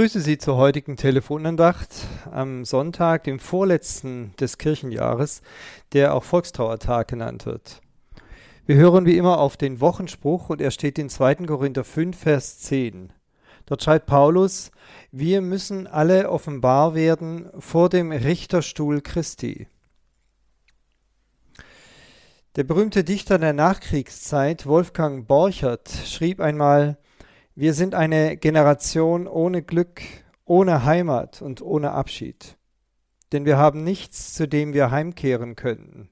grüße 0.00 0.22
Sie 0.22 0.38
zur 0.38 0.56
heutigen 0.56 0.96
Telefonandacht 0.96 1.90
am 2.32 2.64
Sonntag, 2.64 3.24
dem 3.24 3.38
vorletzten 3.38 4.32
des 4.40 4.56
Kirchenjahres, 4.56 5.42
der 5.92 6.14
auch 6.14 6.24
Volkstrauertag 6.24 7.06
genannt 7.08 7.44
wird. 7.44 7.82
Wir 8.64 8.76
hören 8.76 9.04
wie 9.04 9.18
immer 9.18 9.38
auf 9.38 9.58
den 9.58 9.82
Wochenspruch 9.82 10.48
und 10.48 10.62
er 10.62 10.70
steht 10.70 10.98
in 10.98 11.10
2. 11.10 11.34
Korinther 11.44 11.84
5, 11.84 12.18
Vers 12.18 12.60
10. 12.60 13.12
Dort 13.66 13.82
schreibt 13.82 14.06
Paulus, 14.06 14.70
wir 15.12 15.42
müssen 15.42 15.86
alle 15.86 16.30
offenbar 16.30 16.94
werden 16.94 17.50
vor 17.58 17.90
dem 17.90 18.10
Richterstuhl 18.10 19.02
Christi. 19.02 19.68
Der 22.56 22.64
berühmte 22.64 23.04
Dichter 23.04 23.38
der 23.38 23.52
Nachkriegszeit, 23.52 24.64
Wolfgang 24.64 25.26
Borchert, 25.28 25.90
schrieb 26.06 26.40
einmal, 26.40 26.96
wir 27.54 27.74
sind 27.74 27.94
eine 27.94 28.36
Generation 28.36 29.26
ohne 29.26 29.62
Glück, 29.62 30.02
ohne 30.44 30.84
Heimat 30.84 31.42
und 31.42 31.62
ohne 31.62 31.92
Abschied. 31.92 32.56
Denn 33.32 33.44
wir 33.44 33.58
haben 33.58 33.84
nichts, 33.84 34.34
zu 34.34 34.48
dem 34.48 34.72
wir 34.72 34.90
heimkehren 34.90 35.56
könnten. 35.56 36.08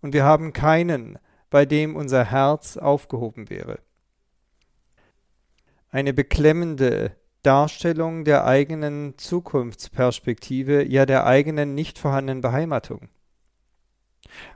Und 0.00 0.12
wir 0.12 0.24
haben 0.24 0.52
keinen, 0.52 1.18
bei 1.50 1.66
dem 1.66 1.96
unser 1.96 2.24
Herz 2.24 2.76
aufgehoben 2.76 3.50
wäre. 3.50 3.80
Eine 5.90 6.12
beklemmende 6.12 7.16
Darstellung 7.42 8.24
der 8.24 8.44
eigenen 8.44 9.16
Zukunftsperspektive, 9.18 10.84
ja 10.84 11.06
der 11.06 11.26
eigenen 11.26 11.74
nicht 11.74 11.98
vorhandenen 11.98 12.40
Beheimatung. 12.40 13.08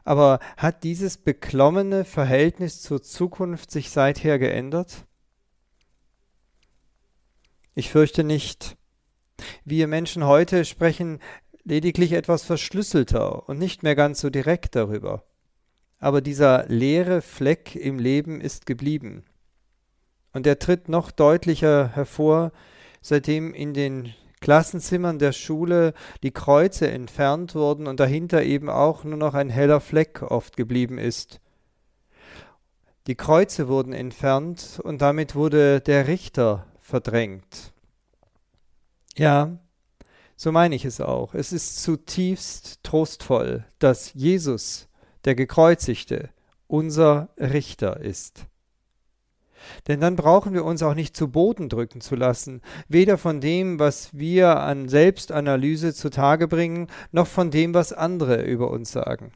Aber 0.04 0.40
hat 0.56 0.84
dieses 0.84 1.18
beklommene 1.18 2.04
Verhältnis 2.04 2.82
zur 2.82 3.02
Zukunft 3.02 3.70
sich 3.70 3.90
seither 3.90 4.38
geändert? 4.38 5.07
Ich 7.78 7.90
fürchte 7.90 8.24
nicht. 8.24 8.76
Wir 9.64 9.86
Menschen 9.86 10.26
heute 10.26 10.64
sprechen 10.64 11.20
lediglich 11.62 12.10
etwas 12.10 12.42
verschlüsselter 12.42 13.48
und 13.48 13.60
nicht 13.60 13.84
mehr 13.84 13.94
ganz 13.94 14.20
so 14.20 14.30
direkt 14.30 14.74
darüber. 14.74 15.22
Aber 16.00 16.20
dieser 16.20 16.66
leere 16.66 17.22
Fleck 17.22 17.76
im 17.76 18.00
Leben 18.00 18.40
ist 18.40 18.66
geblieben. 18.66 19.24
Und 20.32 20.44
er 20.44 20.58
tritt 20.58 20.88
noch 20.88 21.12
deutlicher 21.12 21.90
hervor, 21.94 22.50
seitdem 23.00 23.54
in 23.54 23.74
den 23.74 24.12
Klassenzimmern 24.40 25.20
der 25.20 25.30
Schule 25.30 25.94
die 26.24 26.32
Kreuze 26.32 26.90
entfernt 26.90 27.54
wurden 27.54 27.86
und 27.86 28.00
dahinter 28.00 28.42
eben 28.42 28.68
auch 28.68 29.04
nur 29.04 29.18
noch 29.18 29.34
ein 29.34 29.50
heller 29.50 29.80
Fleck 29.80 30.22
oft 30.22 30.56
geblieben 30.56 30.98
ist. 30.98 31.40
Die 33.06 33.14
Kreuze 33.14 33.68
wurden 33.68 33.92
entfernt 33.92 34.80
und 34.82 35.00
damit 35.00 35.36
wurde 35.36 35.80
der 35.80 36.08
Richter 36.08 36.66
verdrängt. 36.88 37.72
Ja, 39.14 39.58
so 40.36 40.52
meine 40.52 40.74
ich 40.74 40.86
es 40.86 41.00
auch. 41.00 41.34
Es 41.34 41.52
ist 41.52 41.82
zutiefst 41.82 42.82
trostvoll, 42.82 43.66
dass 43.78 44.14
Jesus, 44.14 44.88
der 45.24 45.34
Gekreuzigte, 45.34 46.30
unser 46.66 47.28
Richter 47.36 48.00
ist. 48.00 48.46
Denn 49.86 50.00
dann 50.00 50.16
brauchen 50.16 50.54
wir 50.54 50.64
uns 50.64 50.82
auch 50.82 50.94
nicht 50.94 51.14
zu 51.14 51.28
Boden 51.28 51.68
drücken 51.68 52.00
zu 52.00 52.14
lassen, 52.14 52.62
weder 52.88 53.18
von 53.18 53.40
dem, 53.42 53.78
was 53.78 54.16
wir 54.16 54.60
an 54.60 54.88
Selbstanalyse 54.88 55.92
zutage 55.92 56.48
bringen, 56.48 56.86
noch 57.12 57.26
von 57.26 57.50
dem, 57.50 57.74
was 57.74 57.92
andere 57.92 58.42
über 58.42 58.70
uns 58.70 58.92
sagen. 58.92 59.32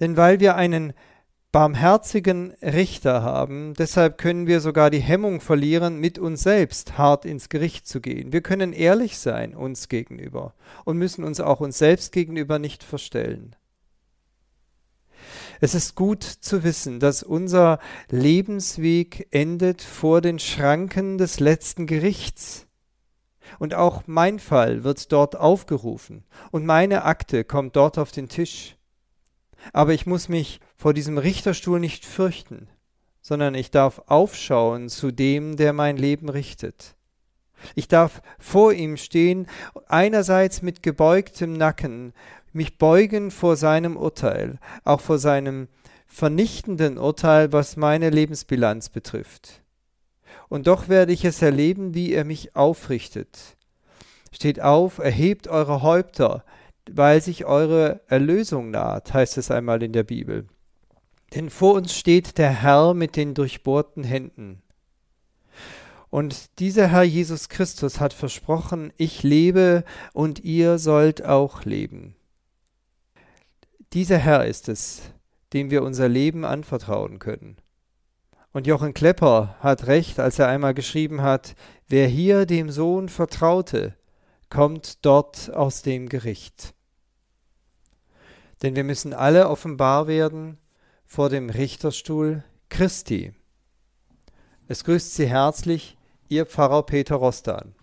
Denn 0.00 0.16
weil 0.16 0.40
wir 0.40 0.56
einen 0.56 0.94
barmherzigen 1.52 2.52
Richter 2.62 3.22
haben. 3.22 3.74
Deshalb 3.74 4.18
können 4.18 4.46
wir 4.46 4.60
sogar 4.60 4.90
die 4.90 5.00
Hemmung 5.00 5.40
verlieren, 5.40 5.98
mit 5.98 6.18
uns 6.18 6.42
selbst 6.42 6.96
hart 6.96 7.24
ins 7.24 7.48
Gericht 7.48 7.86
zu 7.86 8.00
gehen. 8.00 8.32
Wir 8.32 8.40
können 8.40 8.72
ehrlich 8.72 9.18
sein 9.18 9.54
uns 9.54 9.88
gegenüber 9.88 10.54
und 10.84 10.96
müssen 10.96 11.24
uns 11.24 11.40
auch 11.40 11.60
uns 11.60 11.78
selbst 11.78 12.12
gegenüber 12.12 12.58
nicht 12.58 12.84
verstellen. 12.84 13.56
Es 15.60 15.74
ist 15.74 15.94
gut 15.94 16.22
zu 16.22 16.64
wissen, 16.64 17.00
dass 17.00 17.22
unser 17.22 17.78
Lebensweg 18.08 19.28
endet 19.30 19.82
vor 19.82 20.20
den 20.20 20.38
Schranken 20.38 21.18
des 21.18 21.40
letzten 21.40 21.86
Gerichts. 21.86 22.66
Und 23.58 23.74
auch 23.74 24.04
mein 24.06 24.38
Fall 24.38 24.84
wird 24.84 25.12
dort 25.12 25.36
aufgerufen 25.36 26.24
und 26.52 26.64
meine 26.64 27.04
Akte 27.04 27.44
kommt 27.44 27.76
dort 27.76 27.98
auf 27.98 28.12
den 28.12 28.28
Tisch. 28.28 28.76
Aber 29.72 29.92
ich 29.92 30.06
muss 30.06 30.28
mich 30.28 30.60
vor 30.76 30.94
diesem 30.94 31.18
Richterstuhl 31.18 31.80
nicht 31.80 32.04
fürchten, 32.04 32.68
sondern 33.20 33.54
ich 33.54 33.70
darf 33.70 34.02
aufschauen 34.06 34.88
zu 34.88 35.10
dem, 35.10 35.56
der 35.56 35.72
mein 35.72 35.96
Leben 35.96 36.28
richtet. 36.28 36.96
Ich 37.74 37.88
darf 37.88 38.22
vor 38.38 38.72
ihm 38.72 38.96
stehen, 38.96 39.46
einerseits 39.86 40.62
mit 40.62 40.82
gebeugtem 40.82 41.52
Nacken, 41.52 42.14
mich 42.52 42.78
beugen 42.78 43.30
vor 43.30 43.56
seinem 43.56 43.96
Urteil, 43.96 44.58
auch 44.84 45.00
vor 45.00 45.18
seinem 45.18 45.68
vernichtenden 46.06 46.98
Urteil, 46.98 47.52
was 47.52 47.76
meine 47.76 48.10
Lebensbilanz 48.10 48.88
betrifft. 48.88 49.62
Und 50.48 50.66
doch 50.66 50.88
werde 50.88 51.12
ich 51.12 51.24
es 51.24 51.40
erleben, 51.42 51.94
wie 51.94 52.12
er 52.12 52.24
mich 52.24 52.56
aufrichtet. 52.56 53.56
Steht 54.32 54.60
auf, 54.60 54.98
erhebt 54.98 55.46
eure 55.46 55.82
Häupter, 55.82 56.44
weil 56.90 57.20
sich 57.20 57.44
eure 57.44 58.00
Erlösung 58.06 58.70
naht, 58.70 59.12
heißt 59.12 59.38
es 59.38 59.50
einmal 59.50 59.82
in 59.82 59.92
der 59.92 60.04
Bibel. 60.04 60.46
Denn 61.34 61.50
vor 61.50 61.74
uns 61.74 61.94
steht 61.94 62.38
der 62.38 62.50
Herr 62.50 62.94
mit 62.94 63.16
den 63.16 63.34
durchbohrten 63.34 64.04
Händen. 64.04 64.62
Und 66.10 66.58
dieser 66.58 66.88
Herr 66.88 67.04
Jesus 67.04 67.48
Christus 67.48 68.00
hat 68.00 68.12
versprochen, 68.12 68.92
ich 68.96 69.22
lebe 69.22 69.84
und 70.12 70.40
ihr 70.40 70.78
sollt 70.78 71.24
auch 71.24 71.64
leben. 71.64 72.16
Dieser 73.92 74.18
Herr 74.18 74.44
ist 74.46 74.68
es, 74.68 75.02
dem 75.52 75.70
wir 75.70 75.82
unser 75.82 76.08
Leben 76.08 76.44
anvertrauen 76.44 77.20
können. 77.20 77.56
Und 78.52 78.66
Jochen 78.66 78.94
Klepper 78.94 79.56
hat 79.60 79.86
recht, 79.86 80.18
als 80.18 80.40
er 80.40 80.48
einmal 80.48 80.74
geschrieben 80.74 81.22
hat, 81.22 81.54
wer 81.88 82.08
hier 82.08 82.46
dem 82.46 82.70
Sohn 82.70 83.08
vertraute, 83.08 83.94
kommt 84.50 85.04
dort 85.06 85.50
aus 85.54 85.82
dem 85.82 86.08
Gericht. 86.08 86.74
Denn 88.62 88.76
wir 88.76 88.84
müssen 88.84 89.14
alle 89.14 89.48
offenbar 89.48 90.06
werden 90.06 90.58
vor 91.06 91.30
dem 91.30 91.48
Richterstuhl 91.48 92.44
Christi. 92.68 93.32
Es 94.68 94.84
grüßt 94.84 95.14
Sie 95.14 95.26
herzlich 95.26 95.96
Ihr 96.28 96.46
Pfarrer 96.46 96.84
Peter 96.84 97.16
Rostan. 97.16 97.74